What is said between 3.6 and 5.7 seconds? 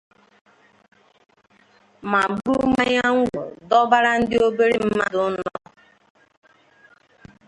dọbara ndị obere mmadụ nọ